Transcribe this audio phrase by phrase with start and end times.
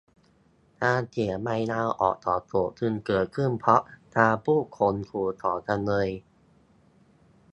[0.83, 3.81] การเขียนใบลาออกของโจทก์จึงเกิดขึ้นเพราะ
[4.17, 6.09] การพูดข่มขู่ของจำเลย